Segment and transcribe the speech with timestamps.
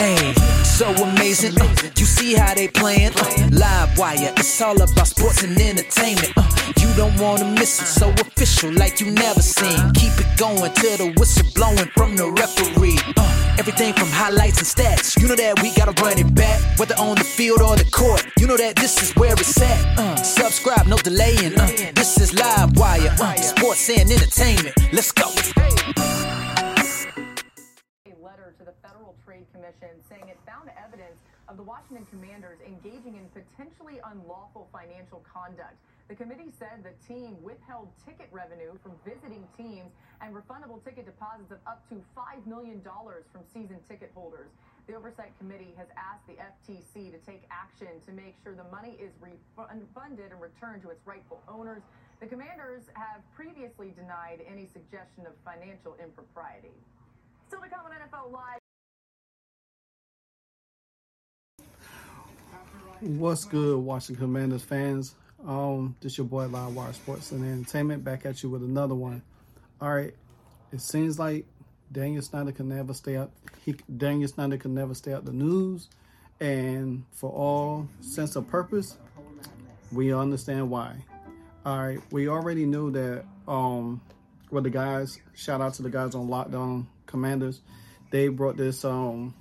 [0.00, 1.60] So amazing.
[1.60, 3.12] Uh, you see how they playing?
[3.14, 6.32] Uh, live wire, it's all about sports and entertainment.
[6.38, 9.92] Uh, you don't wanna miss it, so official like you never seen.
[9.92, 12.98] Keep it going till the whistle blowing from the referee.
[13.18, 15.20] Uh, everything from highlights and stats.
[15.20, 18.24] You know that we gotta run it back, whether on the field or the court.
[18.38, 19.98] You know that this is where it's at.
[19.98, 21.60] Uh, subscribe, no delaying.
[21.60, 24.74] Uh, this is live wire, uh, sports and entertainment.
[24.94, 25.28] Let's go.
[29.40, 31.16] Trade Commission saying it found evidence
[31.48, 35.80] of the Washington Commanders engaging in potentially unlawful financial conduct.
[36.08, 41.48] The committee said the team withheld ticket revenue from visiting teams and refundable ticket deposits
[41.52, 44.50] of up to $5 million from season ticket holders.
[44.86, 48.98] The Oversight Committee has asked the FTC to take action to make sure the money
[49.00, 51.80] is refunded and returned to its rightful owners.
[52.20, 56.76] The commanders have previously denied any suggestion of financial impropriety.
[57.48, 58.59] Still to come on NFL Live.
[63.00, 65.14] What's good, Washington Commanders fans?
[65.46, 69.22] Um, this your boy Livewire Sports and Entertainment back at you with another one.
[69.80, 70.12] All right,
[70.70, 71.46] it seems like
[71.90, 73.30] Daniel Snyder can never stay out.
[73.64, 75.88] He Daniel Snyder can never stay out the news,
[76.40, 78.98] and for all sense of purpose,
[79.90, 81.02] we understand why.
[81.64, 83.24] All right, we already knew that.
[83.48, 84.02] Um,
[84.50, 85.18] well, the guys.
[85.34, 87.62] Shout out to the guys on Lockdown Commanders.
[88.10, 89.34] They brought this um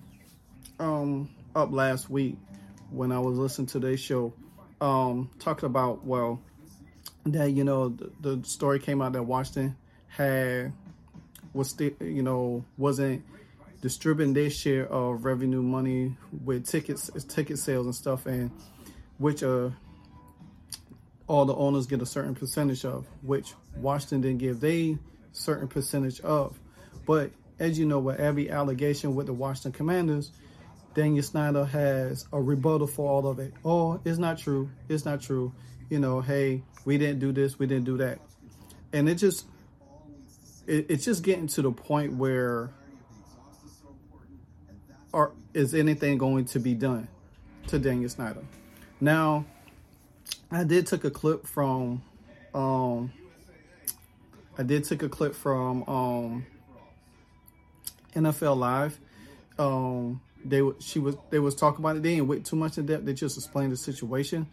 [0.79, 2.37] um up last week
[2.91, 4.33] when I was listening to their show,
[4.81, 6.41] um, talking about well
[7.25, 9.75] that you know the, the story came out that Washington
[10.07, 10.73] had
[11.53, 13.23] was still you know wasn't
[13.81, 18.51] distributing their share of revenue money with tickets ticket sales and stuff and
[19.17, 19.69] which uh
[21.27, 24.97] all the owners get a certain percentage of which Washington didn't give they
[25.31, 26.59] certain percentage of.
[27.05, 30.31] But as you know, with every allegation with the Washington Commanders,
[30.93, 33.53] Daniel Snyder has a rebuttal for all of it.
[33.63, 34.69] Oh, it's not true.
[34.87, 35.53] It's not true.
[35.89, 38.19] You know, hey, we didn't do this, we didn't do that.
[38.93, 39.45] And it just
[40.67, 42.71] it, it's just getting to the point where
[45.11, 47.07] or is anything going to be done
[47.67, 48.43] to Daniel Snyder?
[49.01, 49.45] Now,
[50.51, 52.01] I did took a clip from
[52.53, 53.11] um
[54.57, 56.45] I did take a clip from um
[58.13, 58.99] NFL Live.
[59.57, 62.03] Um, they she was they was talking about it.
[62.03, 63.05] They didn't wait too much in depth.
[63.05, 64.47] They just explained the situation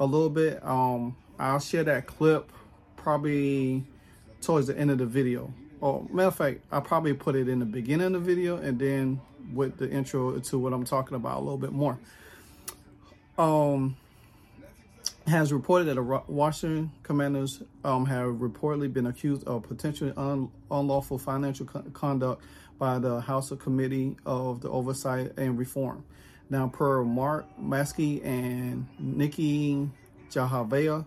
[0.00, 0.64] a little bit.
[0.64, 2.50] Um, I'll share that clip
[2.96, 3.84] probably
[4.40, 5.52] towards the end of the video.
[5.80, 8.78] Oh, matter of fact, I'll probably put it in the beginning of the video and
[8.78, 9.20] then
[9.52, 11.98] with the intro to what I'm talking about a little bit more.
[13.38, 13.96] Um,
[15.28, 21.18] has reported that the Washington Commanders um, have reportedly been accused of potentially un unlawful
[21.18, 22.42] financial co conduct
[22.78, 26.04] by the House of Committee of the Oversight and Reform.
[26.50, 29.90] Now, per Mark Maske and Nikki
[30.30, 31.04] Jahavea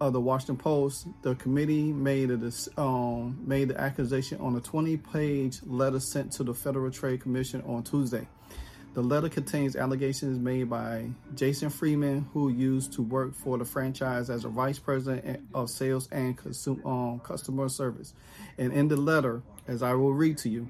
[0.00, 5.60] of the Washington Post, the committee made a um, made the accusation on a 20-page
[5.66, 8.28] letter sent to the Federal Trade Commission on Tuesday.
[8.98, 14.28] The letter contains allegations made by Jason Freeman, who used to work for the franchise
[14.28, 16.36] as a vice president of sales and
[16.84, 18.12] um, customer service.
[18.58, 20.68] And in the letter, as I will read to you,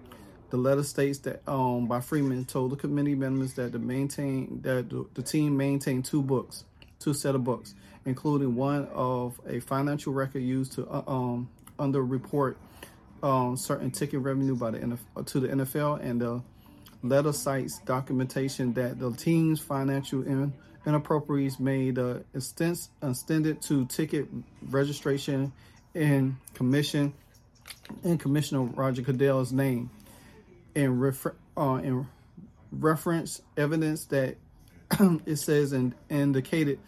[0.51, 4.91] the letter states that um, by Freeman told the committee members that the maintain that
[4.91, 6.67] the, the team maintained two books,
[6.99, 7.75] two set of books,
[8.05, 12.59] including one of a financial record used to uh, um, under report
[13.23, 16.43] um, certain ticket revenue by the NFL, to the NFL, and the
[17.03, 20.53] letter cites documentation that the team's financial in,
[20.87, 24.29] inappropriates made uh, extended to ticket
[24.69, 25.53] registration
[25.95, 27.13] and commission
[28.05, 29.91] in Commissioner Roger Goodell's name.
[30.75, 32.07] In, refer, uh, in
[32.71, 34.37] reference evidence that
[35.27, 36.79] it says and indicated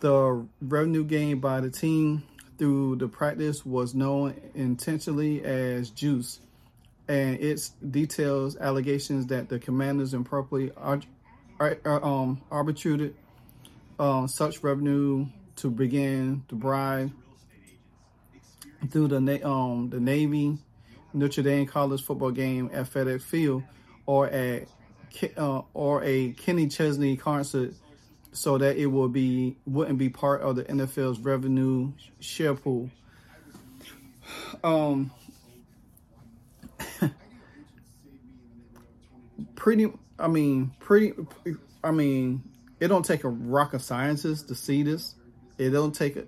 [0.00, 2.22] the revenue gained by the team
[2.58, 6.40] through the practice was known intentionally as juice
[7.10, 10.70] and it details allegations that the commanders improperly
[11.84, 13.16] um, arbitrated
[13.98, 15.26] uh, such revenue
[15.56, 17.10] to begin to bribe
[18.92, 20.56] through the um, the Navy
[21.12, 23.64] Notre Dame college football game at FedEx Field
[24.06, 24.68] or at
[25.36, 27.74] uh, or a Kenny Chesney concert
[28.30, 31.90] so that it will be wouldn't be part of the NFL's revenue
[32.20, 32.88] share pool.
[34.62, 35.10] Um
[39.60, 41.12] pretty I mean pretty
[41.84, 42.42] I mean
[42.80, 45.14] it don't take a rocket scientist to see this.
[45.58, 46.24] It don't take a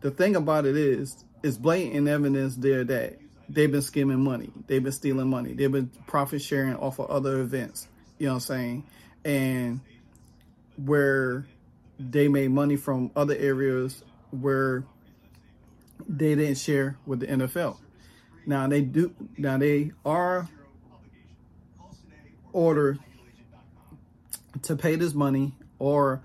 [0.00, 3.18] the thing about it is it's blatant evidence there that
[3.48, 4.52] they've been skimming money.
[4.68, 5.54] They've been stealing money.
[5.54, 7.88] They've been profit sharing off of other events.
[8.18, 8.84] You know what I'm saying?
[9.24, 9.80] And
[10.76, 11.46] where
[11.98, 14.84] they made money from other areas where
[16.08, 17.78] they didn't share with the NFL.
[18.46, 19.12] Now they do.
[19.36, 20.48] Now they are
[22.52, 22.98] ordered
[24.62, 26.22] to pay this money or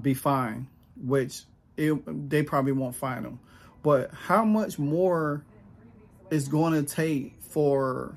[0.00, 0.66] be fined,
[0.96, 1.42] which
[1.76, 3.40] it, they probably won't fine them.
[3.82, 5.44] But how much more
[6.30, 8.16] is going to take for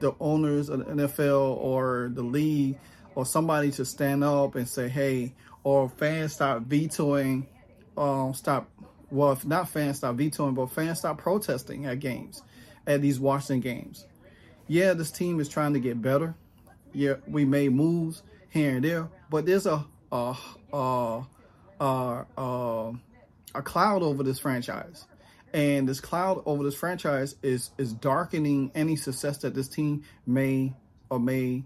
[0.00, 2.78] the owners of the NFL or the league
[3.14, 7.46] or somebody to stand up and say, hey, or fans stop vetoing,
[7.96, 8.68] um, stop,
[9.10, 12.42] well, if not fans stop vetoing, but fans stop protesting at games,
[12.86, 14.06] at these Washington games.
[14.66, 16.34] Yeah, this team is trying to get better.
[16.94, 20.36] Yeah, we made moves here and there, but there's a a
[20.72, 21.22] a,
[21.80, 22.92] a, a,
[23.54, 25.06] a cloud over this franchise
[25.54, 30.74] and this cloud over this franchise is is darkening any success that this team may
[31.08, 31.62] or may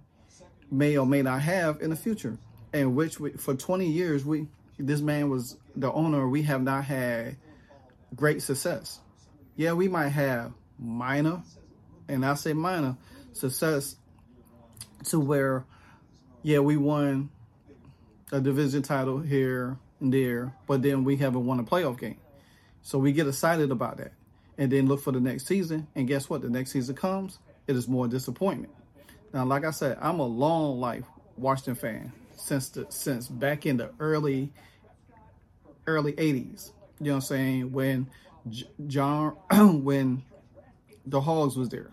[0.71, 2.39] may or may not have in the future.
[2.75, 4.47] And which we, for 20 years we
[4.79, 6.29] this man was the owner.
[6.29, 7.37] We have not had
[8.15, 9.01] great success.
[9.57, 11.43] Yeah, we might have minor,
[12.09, 12.97] and I say minor
[13.33, 13.97] success
[15.07, 15.65] to where,
[16.43, 17.31] yeah, we won
[18.33, 22.19] a division title here and there, but then we haven't won a playoff game.
[22.83, 24.13] So we get excited about that
[24.57, 25.87] and then look for the next season.
[25.95, 26.43] And guess what?
[26.43, 28.73] The next season comes, it is more disappointment.
[29.33, 31.05] Now, like I said, I'm a long life
[31.37, 34.53] Washington fan since the since back in the early
[35.87, 36.71] early 80s.
[37.01, 37.73] You know what I'm saying?
[37.73, 38.09] When
[38.87, 39.37] John
[39.85, 40.23] when
[41.07, 41.91] the Hogs was there.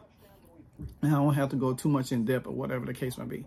[1.01, 3.25] And I don't have to go too much in depth or whatever the case may
[3.25, 3.45] be.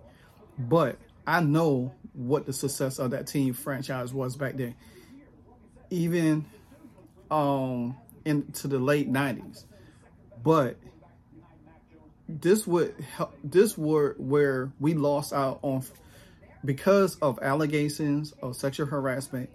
[0.58, 4.74] But I know what the success of that team franchise was back then.
[5.90, 6.46] Even
[7.30, 9.64] um into the late 90s.
[10.42, 10.76] But
[12.28, 15.82] this would help this were where we lost out on
[16.64, 19.50] because of allegations of sexual harassment,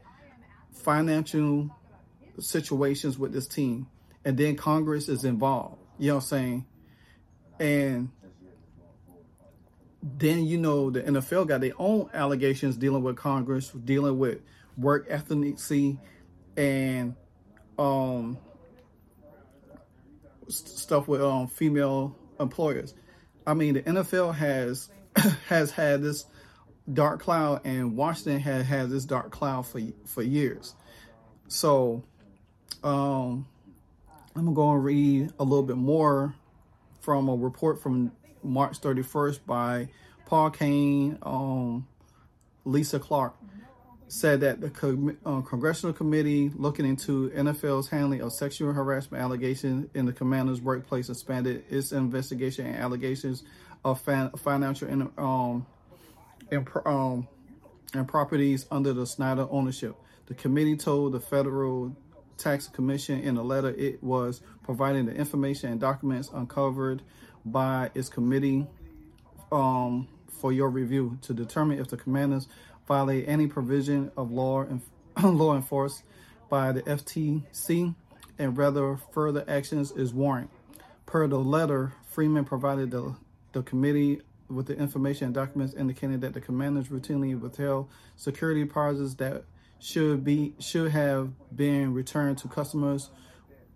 [0.71, 1.69] financial
[2.39, 3.87] situations with this team,
[4.25, 5.77] and then Congress is involved.
[5.99, 6.65] You know what I'm saying?
[7.59, 8.09] And
[10.01, 14.39] then you know the NFL got their own allegations dealing with Congress, dealing with
[14.77, 15.97] work ethnicity,
[16.57, 17.15] and
[17.79, 18.37] um
[20.49, 22.93] stuff with um female employers.
[23.45, 24.89] I mean, the NFL has
[25.47, 26.25] has had this
[26.91, 30.75] dark cloud, and Washington has had this dark cloud for for years.
[31.47, 32.03] So,
[32.83, 33.47] um,
[34.35, 36.35] I'm gonna go and read a little bit more
[37.03, 39.89] from a report from March 31st by
[40.25, 41.85] Paul Kane, um,
[42.63, 43.35] Lisa Clark
[44.07, 50.05] said that the uh, congressional committee looking into NFL's handling of sexual harassment allegations in
[50.05, 53.43] the commander's workplace expanded its investigation and allegations
[53.83, 55.65] of fan- financial in, um,
[56.51, 57.27] and, um,
[57.93, 59.95] and properties under the Snyder ownership.
[60.27, 61.97] The committee told the federal
[62.37, 67.01] tax commission in a letter it was providing the information and documents uncovered
[67.45, 68.65] by its committee
[69.51, 72.47] um, for your review to determine if the commanders
[72.87, 74.81] violate any provision of law and
[75.23, 76.03] law enforced
[76.49, 77.95] by the FTC
[78.39, 80.49] and whether further actions is warrant.
[81.05, 83.15] Per the letter, Freeman provided the,
[83.53, 89.15] the committee with the information and documents indicating that the commanders routinely withheld security deposits
[89.15, 89.43] that
[89.83, 93.09] should be should have been returned to customers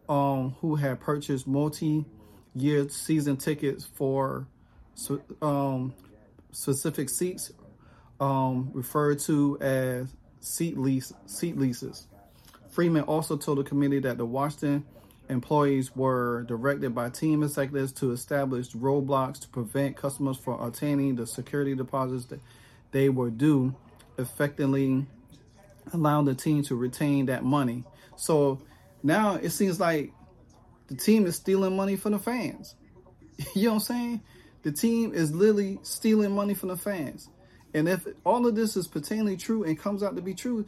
[0.08, 4.48] um, who had purchased multi-year season tickets for
[5.42, 5.94] um,
[6.54, 7.52] specific seats
[8.22, 10.08] um, referred to as
[10.40, 12.08] seat lease seat leases.
[12.70, 14.86] Freeman also told the committee that the Washington
[15.28, 21.28] employees were directed by team executives to establish roadblocks to prevent customers from obtaining the
[21.28, 22.40] security deposits that
[22.92, 23.76] they were due,
[24.18, 25.06] effectively
[25.94, 27.84] allowing the team to retain that money.
[28.16, 28.62] So
[29.04, 30.12] now it seems like
[30.88, 32.76] the team is stealing money from the fans.
[33.54, 34.22] you know what I'm saying?
[34.64, 37.30] The team is literally stealing money from the fans.
[37.74, 40.66] And if all of this is potentially true and comes out to be true,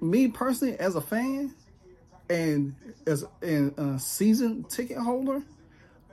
[0.00, 1.54] me personally as a fan
[2.28, 2.74] and
[3.06, 5.42] as a season ticket holder,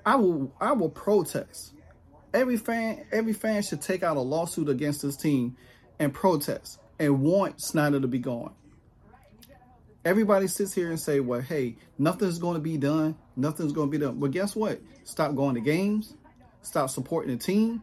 [0.05, 1.73] I will I will protest.
[2.33, 5.57] Every fan every fan should take out a lawsuit against this team
[5.99, 8.53] and protest and want Snyder to be gone.
[10.03, 13.15] Everybody sits here and say, "Well, hey, nothing's going to be done.
[13.35, 14.79] Nothing's going to be done." But guess what?
[15.03, 16.13] Stop going to games.
[16.61, 17.81] Stop supporting the team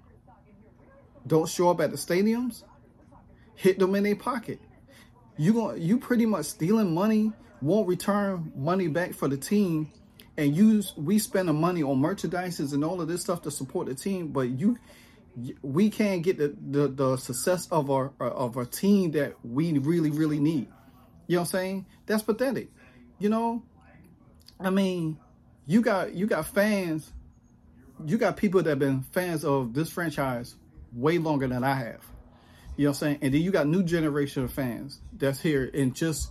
[1.26, 2.64] don't show up at the stadiums,
[3.54, 4.60] hit them in their pocket.
[5.36, 9.90] You going you pretty much stealing money, won't return money back for the team,
[10.36, 13.86] and use we spend the money on merchandises and all of this stuff to support
[13.86, 14.78] the team, but you
[15.62, 20.10] we can't get the, the, the success of our of a team that we really
[20.10, 20.68] really need.
[21.26, 21.86] You know what I'm saying?
[22.06, 22.68] That's pathetic.
[23.18, 23.62] You know,
[24.60, 25.18] I mean,
[25.66, 27.12] you got you got fans,
[28.04, 30.56] you got people that have been fans of this franchise
[30.92, 32.04] way longer than I have.
[32.76, 33.18] You know what I'm saying?
[33.22, 36.30] And then you got new generation of fans that's here and just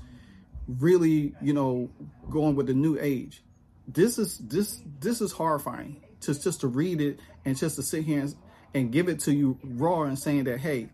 [0.67, 1.89] really, you know,
[2.29, 3.43] going with the new age.
[3.87, 6.01] This is this this is horrifying.
[6.19, 8.35] Just just to read it and just to sit here and,
[8.73, 10.89] and give it to you raw and saying that, hey,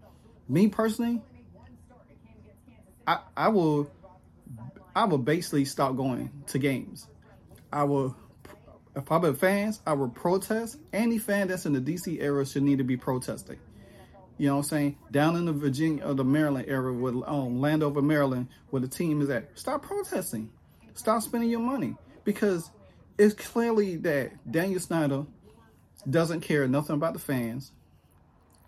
[0.47, 1.21] me personally,
[3.05, 3.89] I I will
[4.95, 7.07] I will basically stop going to games.
[7.71, 8.15] I will
[8.95, 10.77] if I'm fans, I will protest.
[10.91, 13.59] Any fan that's in the DC area should need to be protesting.
[14.39, 14.97] You know what I'm saying?
[15.11, 19.21] Down in the Virginia or the Maryland area with um, Landover, Maryland, where the team
[19.21, 19.57] is at.
[19.57, 20.49] Stop protesting.
[20.93, 21.95] Stop spending your money.
[22.23, 22.69] Because
[23.17, 25.25] it's clearly that Daniel Snyder
[26.09, 27.71] doesn't care nothing about the fans.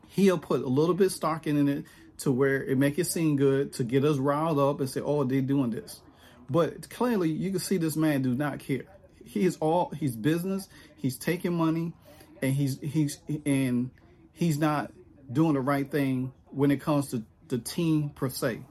[0.10, 1.86] He'll put a little bit stock in it
[2.20, 5.24] to where it make it seem good to get us riled up and say, oh,
[5.24, 6.02] they're doing this.
[6.50, 8.86] But clearly you can see this man do not care.
[9.24, 10.68] He is all he's business,
[10.98, 11.94] he's taking money,
[12.42, 13.92] and he's he's and
[14.34, 14.92] he's not
[15.32, 18.62] doing the right thing when it comes to the team per se.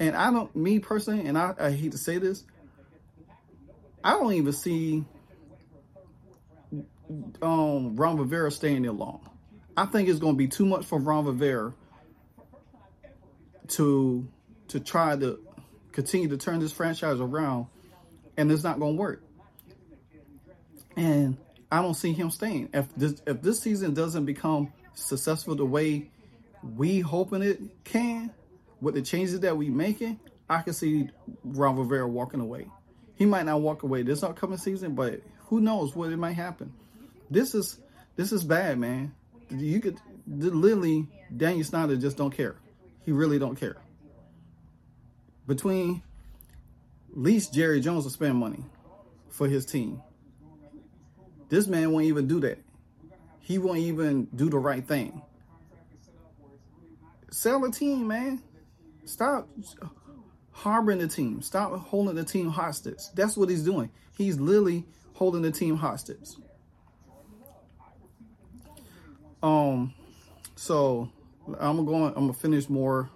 [0.00, 2.42] And I don't, me personally, and I, I hate to say this,
[4.02, 5.04] I don't even see
[7.42, 9.28] um, Ron Rivera staying there long.
[9.76, 11.74] I think it's going to be too much for Ron Rivera
[13.68, 14.28] to
[14.68, 15.40] to try to
[15.92, 17.66] continue to turn this franchise around,
[18.36, 19.22] and it's not going to work.
[20.96, 21.36] And
[21.70, 22.70] I don't see him staying.
[22.74, 26.10] If this if this season doesn't become successful the way
[26.76, 28.32] we hoping it can,
[28.80, 31.10] with the changes that we making, I can see
[31.44, 32.66] Ron Rivera walking away.
[33.14, 36.72] He might not walk away this upcoming season, but who knows what it might happen.
[37.30, 37.78] This is
[38.16, 39.14] this is bad, man.
[39.50, 42.56] You could literally Daniel Snyder just don't care.
[43.04, 43.76] He really don't care.
[45.46, 46.02] Between
[47.12, 48.64] least Jerry Jones will spend money
[49.30, 50.02] for his team.
[51.48, 52.58] This man won't even do that
[53.50, 55.22] he won't even do the right thing.
[57.32, 58.40] Sell a team, man.
[59.04, 59.48] Stop
[60.52, 61.42] harboring the team.
[61.42, 63.00] Stop holding the team hostage.
[63.16, 63.90] That's what he's doing.
[64.16, 64.84] He's literally
[65.14, 66.28] holding the team hostage.
[69.42, 69.94] Um,
[70.56, 71.10] so
[71.58, 72.08] I'm going.
[72.08, 73.10] I'm gonna finish more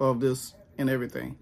[0.00, 1.36] of this and everything.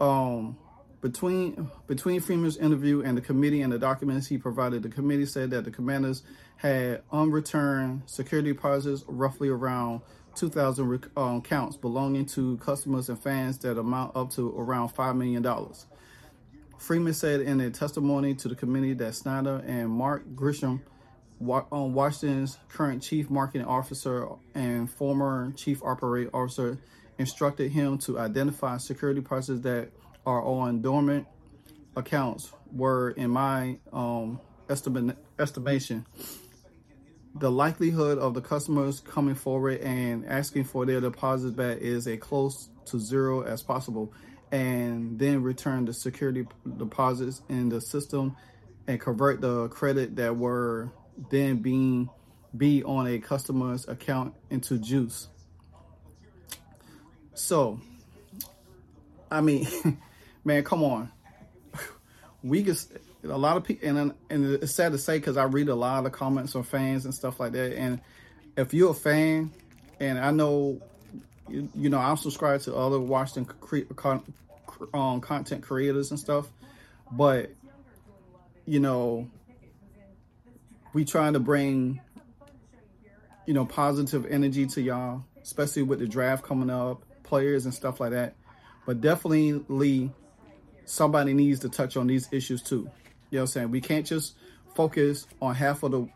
[0.00, 0.56] Um,
[1.00, 5.50] between between Freeman's interview and the committee and the documents he provided, the committee said
[5.50, 6.22] that the commanders
[6.56, 10.02] had unreturned security deposits roughly around
[10.34, 15.44] 2,000 um, counts belonging to customers and fans that amount up to around $5 million.
[16.78, 20.80] Freeman said in a testimony to the committee that Snyder and Mark Grisham,
[21.40, 26.78] um, Washington's current chief marketing officer and former chief operating officer,
[27.18, 29.90] instructed him to identify security deposits that
[30.24, 31.26] are on dormant
[31.96, 34.40] accounts were, in my um,
[35.38, 36.06] estimation,
[37.34, 42.16] the likelihood of the customers coming forward and asking for their deposits back is a
[42.16, 44.12] close to zero as possible
[44.50, 46.44] and then return the security
[46.76, 48.36] deposits in the system
[48.88, 50.90] and convert the credit that were
[51.30, 52.08] then being
[52.56, 55.28] be on a customer's account into juice
[57.34, 57.80] so
[59.30, 59.66] i mean
[60.44, 61.10] man come on
[62.42, 62.92] we just
[63.24, 65.98] a lot of people, and and it's sad to say because I read a lot
[65.98, 67.76] of the comments from fans and stuff like that.
[67.76, 68.00] And
[68.56, 69.52] if you're a fan,
[69.98, 70.80] and I know,
[71.48, 74.32] you, you know, I'm subscribed to other Washington cre- con-
[74.94, 76.48] um, content creators and stuff,
[77.12, 77.50] but
[78.66, 79.28] you know,
[80.92, 82.00] we trying to bring,
[83.46, 88.00] you know, positive energy to y'all, especially with the draft coming up, players and stuff
[88.00, 88.34] like that.
[88.86, 90.10] But definitely,
[90.84, 92.76] somebody needs to touch on these issues too.
[92.76, 92.90] You know
[93.30, 93.70] what I'm saying?
[93.70, 94.36] We can't just
[94.74, 96.08] focus on half of the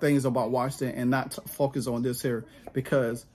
[0.00, 3.26] things about Washington and not focus on this here because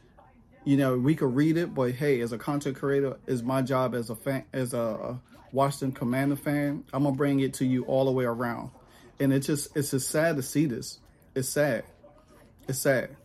[0.65, 3.95] you know we could read it, but hey, as a content creator, is my job
[3.95, 5.19] as a fan, as a
[5.51, 8.71] Washington Commander fan, I'm gonna bring it to you all the way around,
[9.19, 10.99] and it's just it's just sad to see this.
[11.35, 11.83] It's sad.
[12.67, 13.15] It's sad.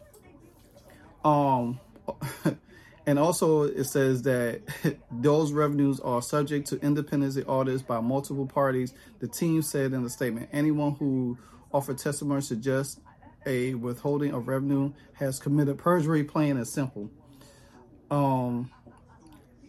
[1.25, 1.81] Um,
[3.07, 4.63] And also, it says that
[5.11, 8.95] those revenues are subject to independent audits by multiple parties.
[9.19, 11.37] The team said in the statement, anyone who
[11.73, 12.99] offered testimony suggests
[13.45, 17.11] a withholding of revenue has committed perjury, plain and simple.
[18.11, 18.71] Um,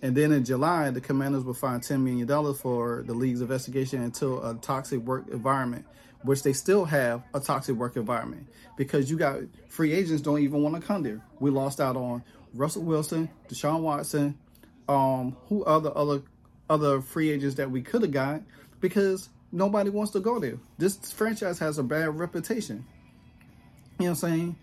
[0.02, 4.38] And then in July, the Commanders were fined $10 million for the league's investigation into
[4.38, 5.86] a toxic work environment,
[6.26, 9.40] which they still have a toxic work environment because you got
[9.70, 11.22] free agents don't even want to come there.
[11.40, 14.38] We lost out on Russell Wilson, Deshaun Watson,
[14.88, 16.22] um, who other other
[16.70, 18.42] other free agents that we could have got
[18.80, 20.58] because nobody wants to go there.
[20.78, 22.86] This franchise has a bad reputation.
[24.00, 24.56] You know what I'm saying?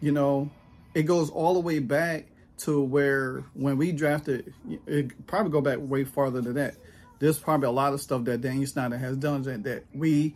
[0.00, 0.50] You know,
[0.94, 2.26] it goes all the way back
[2.58, 4.52] to where when we drafted,
[4.86, 6.76] it probably go back way farther than that.
[7.18, 10.34] There's probably a lot of stuff that Daniel Snyder has done that, that we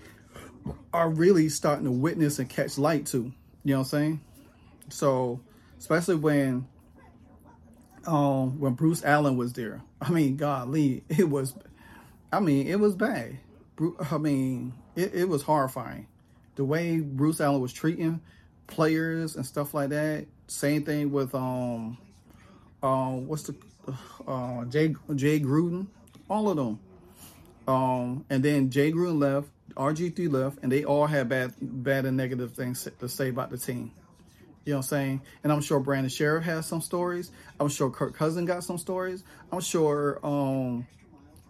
[0.92, 3.18] are really starting to witness and catch light to.
[3.18, 3.32] You
[3.64, 4.20] know what I'm saying?
[4.88, 5.40] So,
[5.78, 6.66] especially when
[8.06, 9.82] um when Bruce Allen was there.
[10.00, 11.54] I mean, golly, it was
[12.32, 13.38] I mean, it was bad.
[14.11, 16.06] I mean, it, it was horrifying.
[16.54, 18.20] The way Bruce Allen was treating
[18.66, 20.26] players and stuff like that.
[20.49, 21.99] Same thing with um
[22.82, 23.54] um what's the
[24.26, 25.87] uh Jay Jay Gruden,
[26.28, 26.78] all of them.
[27.68, 32.16] Um and then Jay Gruden left, RG3 left, and they all had bad bad and
[32.16, 33.92] negative things to say about the team.
[34.64, 35.23] You know what I'm saying?
[35.44, 37.30] And I'm sure Brandon Scherff has some stories.
[37.61, 39.23] I'm sure Kirk Cousin got some stories.
[39.52, 40.87] I'm sure um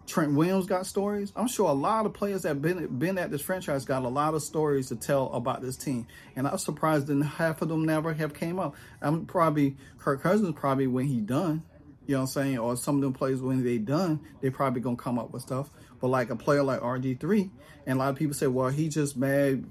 [0.05, 1.33] Trent Williams got stories.
[1.35, 4.33] I'm sure a lot of players that been been at this franchise got a lot
[4.35, 6.07] of stories to tell about this team.
[6.35, 8.75] And I'm surprised that half of them never have came up.
[9.01, 11.63] I'm probably Kirk Cousins probably when he done,
[12.05, 14.79] you know what I'm saying, or some of them players when they done, they probably
[14.79, 15.69] gonna come up with stuff.
[15.99, 17.49] But like a player like RG3,
[17.85, 19.65] and a lot of people say, well, he just mad.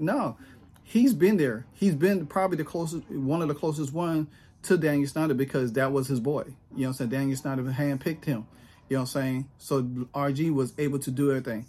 [0.00, 0.36] No,
[0.82, 1.66] he's been there.
[1.74, 4.28] He's been probably the closest, one of the closest one
[4.62, 6.44] to Daniel Snyder because that was his boy.
[6.44, 7.10] You know what I'm saying?
[7.10, 8.46] Daniel Snyder handpicked him.
[8.88, 9.48] You know what I'm saying?
[9.58, 11.66] So RG was able to do everything.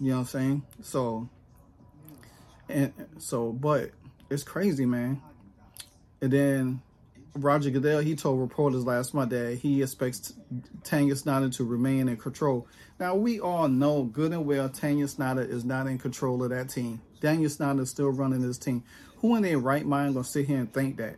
[0.00, 0.62] You know what I'm saying?
[0.82, 1.28] So,
[2.68, 3.90] and so, but
[4.30, 5.22] it's crazy, man.
[6.20, 6.82] And then
[7.34, 10.32] Roger Goodell, he told reporters last month that he expects
[10.84, 12.66] Tanya Snyder to remain in control.
[12.98, 16.70] Now, we all know good and well Tanya Snyder is not in control of that
[16.70, 17.00] team.
[17.20, 18.84] Daniel Snyder is still running this team.
[19.18, 21.16] Who in their right mind gonna sit here and think that?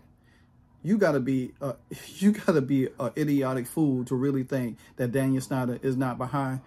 [0.82, 1.74] you gotta be uh,
[2.18, 6.60] you gotta be an idiotic fool to really think that Daniel Snyder is not behind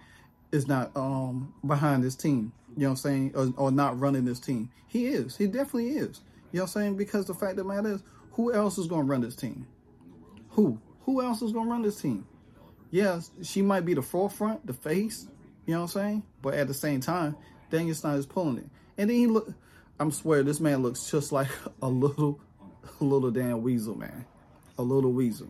[0.52, 2.52] is not um behind this team.
[2.76, 3.32] You know what I'm saying?
[3.34, 4.70] Or, or not running this team.
[4.88, 5.36] He is.
[5.36, 6.20] He definitely is.
[6.52, 6.96] You know what I'm saying?
[6.96, 8.02] Because the fact of the matter is,
[8.34, 9.66] who else is gonna run this team?
[10.50, 10.78] Who?
[11.04, 12.26] Who else is gonna run this team?
[12.90, 15.26] Yes, she might be the forefront, the face.
[15.66, 16.22] You know what I'm saying?
[16.42, 17.36] But at the same time,
[17.70, 18.66] Daniel Snyder is pulling it.
[18.98, 19.52] And then he look.
[19.98, 21.48] I'm swear this man looks just like
[21.82, 22.40] a little
[23.00, 24.24] a little damn weasel, man.
[24.78, 25.48] A little weasel.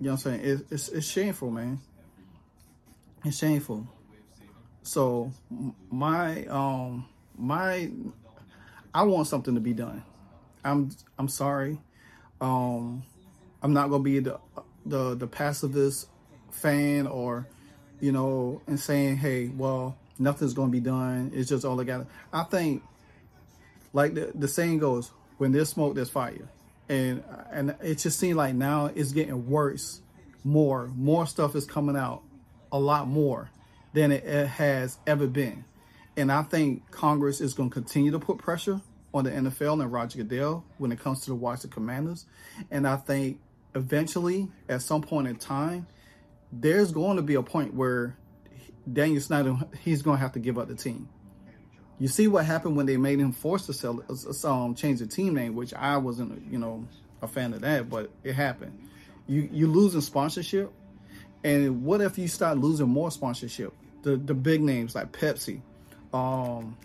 [0.00, 0.40] You know what I'm saying?
[0.40, 1.80] It, it's, it's shameful, man.
[3.24, 3.86] It's shameful.
[4.82, 5.32] So
[5.90, 7.90] my um my
[8.94, 10.02] I want something to be done.
[10.64, 11.78] I'm I'm sorry.
[12.40, 13.02] Um
[13.62, 14.38] I'm not gonna be the
[14.84, 16.08] the the pacifist
[16.50, 17.46] fan or
[18.00, 22.06] you know and saying hey well nothing's gonna be done it's just all I got
[22.32, 22.82] I think
[23.92, 26.48] like the, the saying goes when there's smoke, there's fire.
[26.88, 30.00] And and it just seems like now it's getting worse.
[30.44, 32.22] More, more stuff is coming out,
[32.72, 33.50] a lot more
[33.92, 35.64] than it, it has ever been.
[36.16, 38.80] And I think Congress is going to continue to put pressure
[39.14, 42.26] on the NFL and Roger Goodell when it comes to the Washington Commanders.
[42.70, 43.40] And I think
[43.74, 45.86] eventually, at some point in time,
[46.50, 48.16] there's going to be a point where
[48.90, 51.08] Daniel Snyder he's going to have to give up the team.
[51.98, 55.06] You see what happened when they made him force to sell, uh, um, change the
[55.06, 56.86] team name, which I wasn't, you know,
[57.20, 58.88] a fan of that, but it happened.
[59.28, 60.72] You you losing sponsorship,
[61.44, 63.72] and what if you start losing more sponsorship?
[64.02, 65.60] The the big names like Pepsi,
[66.12, 66.76] um,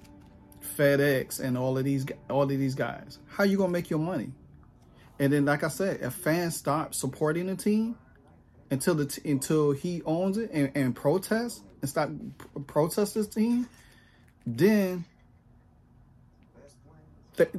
[0.76, 3.20] FedEx, and all of these all of these guys.
[3.28, 4.32] How you gonna make your money?
[5.20, 7.98] And then, like I said, if fans stop supporting the team
[8.70, 12.10] until the t- until he owns it and, and protest and stop
[12.68, 13.68] protest this team,
[14.46, 15.06] then
[17.36, 17.50] the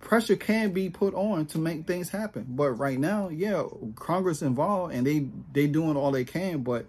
[0.00, 2.46] pressure can be put on to make things happen.
[2.48, 3.64] But right now, yeah,
[3.96, 6.86] Congress involved and they they doing all they can, but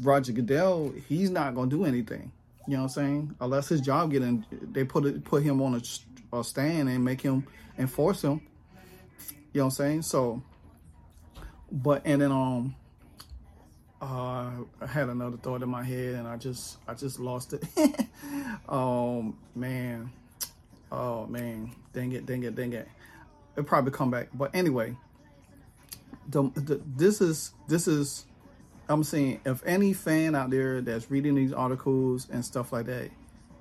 [0.00, 2.30] Roger Goodell, he's not gonna do anything.
[2.66, 3.36] You know what I'm saying?
[3.40, 7.20] Unless his job getting they put it put him on a, a stand and make
[7.20, 7.46] him
[7.78, 8.40] enforce him.
[9.52, 10.02] You know what I'm saying?
[10.02, 10.42] So,
[11.70, 12.74] but and then um
[14.00, 14.50] uh,
[14.82, 17.64] I had another thought in my head and I just I just lost it.
[18.68, 20.10] oh man.
[20.92, 21.72] Oh man.
[21.92, 22.88] Dang it, dang it, dang it.
[23.56, 24.28] It'll probably come back.
[24.34, 24.96] But anyway,
[26.28, 28.26] the, the, this is this is
[28.88, 33.10] I'm saying if any fan out there that's reading these articles and stuff like that,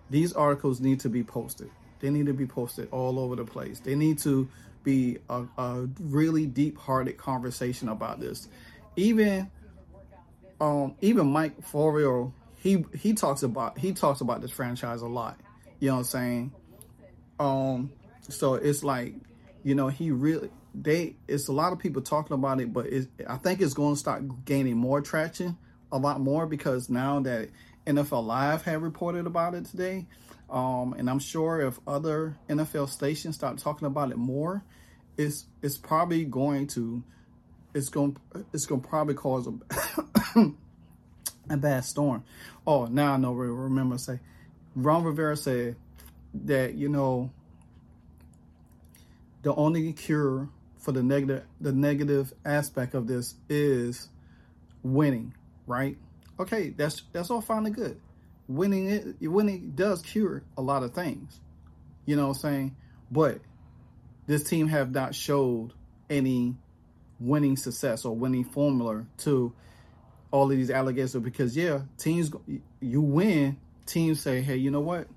[0.09, 1.69] these articles need to be posted.
[1.99, 3.79] They need to be posted all over the place.
[3.79, 4.49] They need to
[4.83, 8.49] be a, a really deep hearted conversation about this
[8.95, 9.49] even
[10.59, 15.39] um even Mike Florio, he he talks about he talks about this franchise a lot.
[15.79, 16.51] You know what I'm saying?
[17.39, 17.91] Um,
[18.29, 19.15] so it's like,
[19.63, 23.07] you know, he really they it's a lot of people talking about it, but it's,
[23.27, 25.57] I think it's going to start gaining more traction
[25.91, 27.49] a lot more because now that
[27.85, 30.07] NFL Live had reported about it today,
[30.49, 34.63] um, and I'm sure if other NFL stations start talking about it more,
[35.17, 37.03] it's it's probably going to
[37.73, 38.17] it's going
[38.53, 40.39] it's going to probably cause a
[41.49, 42.23] a bad storm.
[42.65, 43.33] Oh, now I know.
[43.33, 44.19] Remember, say
[44.75, 45.75] Ron Rivera said
[46.33, 47.31] that you know
[49.43, 50.49] the only cure
[50.83, 54.09] for the negative the negative aspect of this is
[54.83, 55.33] winning,
[55.65, 55.97] right?
[56.39, 57.99] Okay, that's that's all fine and good.
[58.49, 61.39] Winning it winning does cure a lot of things.
[62.05, 62.75] You know what I'm saying?
[63.09, 63.39] But
[64.27, 65.71] this team have not showed
[66.09, 66.55] any
[67.17, 69.53] winning success or winning formula to
[70.31, 72.29] all of these allegations because yeah, teams
[72.81, 75.07] you win, teams say, "Hey, you know what?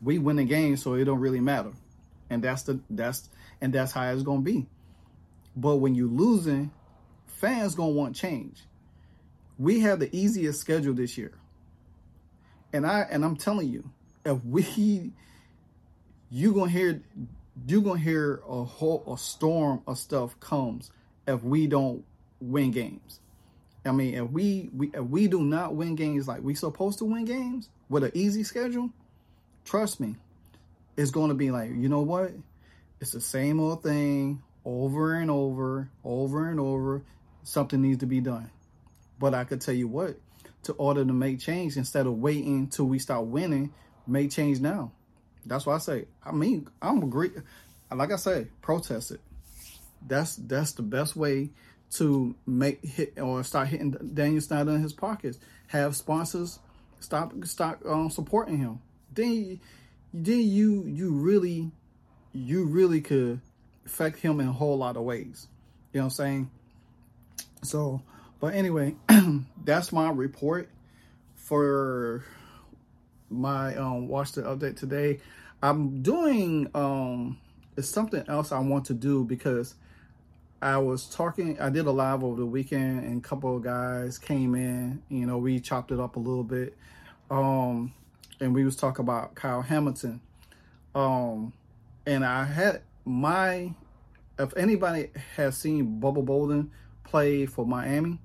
[0.00, 1.72] We win the game, so it don't really matter."
[2.30, 3.28] And that's the that's
[3.60, 4.68] and that's how it's going to be.
[5.56, 6.70] But when you're losing,
[7.26, 8.62] fans to want change.
[9.58, 11.32] We have the easiest schedule this year.
[12.72, 13.90] And I and I'm telling you,
[14.24, 15.12] if we
[16.30, 17.02] you to hear
[17.66, 20.90] you're going to hear a whole a storm of stuff comes
[21.26, 22.04] if we don't
[22.40, 23.20] win games.
[23.84, 27.04] I mean, if we, we if we do not win games like we supposed to
[27.04, 28.90] win games with an easy schedule,
[29.64, 30.16] trust me,
[30.96, 32.32] it's going to be like, you know what?
[33.00, 37.02] It's the same old thing over and over, over and over.
[37.44, 38.50] Something needs to be done.
[39.18, 40.18] But I could tell you what,
[40.64, 43.72] to order to make change instead of waiting till we start winning,
[44.06, 44.90] make change now.
[45.46, 47.30] That's why I say, I mean, I'm agree.
[47.94, 49.20] Like I say, protest it.
[50.04, 51.50] That's that's the best way
[51.92, 55.38] to make hit or start hitting Daniel Snyder in his pockets.
[55.68, 56.58] Have sponsors
[57.00, 58.80] stop stop um, supporting him.
[59.14, 59.60] Then
[60.12, 61.70] then you you really
[62.32, 63.40] you really could
[63.86, 65.46] affect him in a whole lot of ways.
[65.92, 66.50] You know what I'm saying?
[67.62, 68.02] So,
[68.40, 68.96] but anyway,
[69.64, 70.68] that's my report
[71.36, 72.24] for
[73.30, 75.20] my um watch the update today.
[75.62, 77.38] I'm doing um
[77.76, 79.74] it's something else I want to do because
[80.62, 84.16] I was talking, I did a live over the weekend and a couple of guys
[84.16, 86.76] came in, you know, we chopped it up a little bit.
[87.30, 87.92] Um,
[88.40, 90.20] and we was talking about Kyle Hamilton.
[90.94, 91.52] Um,
[92.06, 93.72] and I had my,
[94.38, 96.72] if anybody has seen Bubba Bolden
[97.04, 98.20] play for Miami,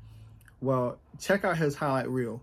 [0.59, 2.41] well, check out his highlight reel.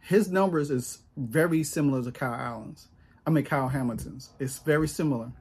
[0.00, 2.88] His numbers is very similar to Kyle Allen's.
[3.26, 4.30] I mean, Kyle Hamilton's.
[4.38, 5.32] It's very similar.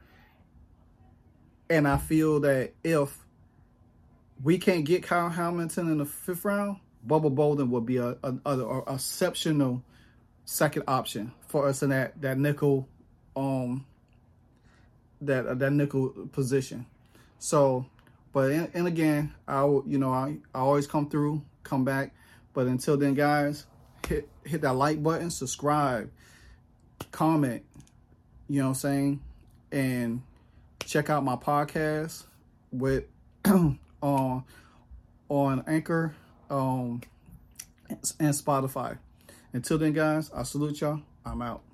[1.69, 3.17] And I feel that if
[4.43, 8.33] we can't get Kyle Hamilton in the fifth round, Bubba Bolden would be a, a,
[8.45, 9.83] a exceptional
[10.45, 12.87] second option for us in that that nickel
[13.35, 13.85] um
[15.21, 16.85] that uh, that nickel position.
[17.39, 17.85] So,
[18.33, 22.13] but and, and again, I you know I I always come through, come back.
[22.53, 23.65] But until then, guys,
[24.07, 26.11] hit hit that like button, subscribe,
[27.11, 27.63] comment.
[28.47, 29.21] You know what I'm saying,
[29.71, 30.21] and
[30.85, 32.23] check out my podcast
[32.71, 33.05] with
[33.45, 33.79] on
[35.29, 36.15] on Anchor
[36.49, 37.01] um,
[37.89, 38.97] and Spotify.
[39.53, 41.01] Until then, guys, I salute y'all.
[41.25, 41.68] I'm out.